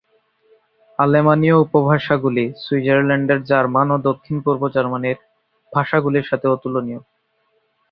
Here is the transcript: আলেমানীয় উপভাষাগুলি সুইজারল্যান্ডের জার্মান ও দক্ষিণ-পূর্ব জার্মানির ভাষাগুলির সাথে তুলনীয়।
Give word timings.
আলেমানীয় 0.99 1.55
উপভাষাগুলি 1.57 2.43
সুইজারল্যান্ডের 2.63 3.39
জার্মান 3.43 3.87
ও 3.91 4.07
দক্ষিণ-পূর্ব 4.07 4.61
জার্মানির 4.67 5.17
ভাষাগুলির 5.71 6.25
সাথে 6.29 6.45
তুলনীয়। 6.63 7.01